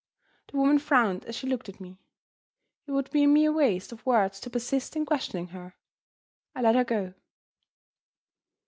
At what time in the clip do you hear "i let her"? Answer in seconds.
6.55-6.83